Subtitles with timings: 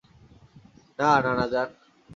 [0.99, 1.69] না, নানা জান।